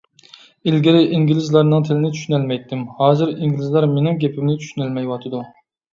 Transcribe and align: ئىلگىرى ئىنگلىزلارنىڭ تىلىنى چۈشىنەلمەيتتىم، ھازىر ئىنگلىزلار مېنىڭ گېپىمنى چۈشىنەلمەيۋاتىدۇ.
ئىلگىرى 0.69 1.01
ئىنگلىزلارنىڭ 1.17 1.85
تىلىنى 1.89 2.11
چۈشىنەلمەيتتىم، 2.17 2.81
ھازىر 3.03 3.35
ئىنگلىزلار 3.35 3.87
مېنىڭ 3.93 4.19
گېپىمنى 4.25 4.57
چۈشىنەلمەيۋاتىدۇ. 4.65 5.45